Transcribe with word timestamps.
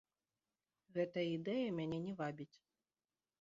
Гэтая 0.95 1.25
ідэя 1.37 1.67
мяне 1.81 1.99
не 2.07 2.13
вабіць. 2.23 2.51